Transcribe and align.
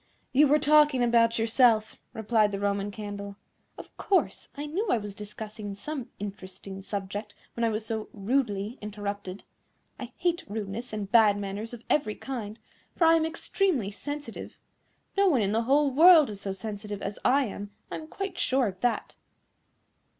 "You 0.33 0.47
were 0.47 0.57
talking 0.57 1.03
about 1.03 1.37
yourself," 1.37 1.95
replied 2.11 2.51
the 2.51 2.59
Roman 2.59 2.89
Candle. 2.89 3.35
"Of 3.77 3.95
course; 3.97 4.49
I 4.57 4.65
knew 4.65 4.87
I 4.89 4.97
was 4.97 5.13
discussing 5.13 5.75
some 5.75 6.09
interesting 6.17 6.81
subject 6.81 7.35
when 7.53 7.63
I 7.63 7.69
was 7.69 7.85
so 7.85 8.09
rudely 8.11 8.79
interrupted. 8.81 9.43
I 9.99 10.11
hate 10.17 10.43
rudeness 10.47 10.91
and 10.91 11.11
bad 11.11 11.37
manners 11.37 11.71
of 11.71 11.83
every 11.87 12.15
kind, 12.15 12.57
for 12.95 13.05
I 13.05 13.13
am 13.15 13.27
extremely 13.27 13.91
sensitive. 13.91 14.57
No 15.15 15.27
one 15.27 15.41
in 15.41 15.51
the 15.51 15.61
whole 15.65 15.91
world 15.91 16.31
is 16.31 16.41
so 16.41 16.51
sensitive 16.51 17.03
as 17.03 17.19
I 17.23 17.45
am, 17.45 17.69
I 17.91 17.95
am 17.97 18.07
quite 18.07 18.39
sure 18.39 18.65
of 18.65 18.79
that." 18.81 19.15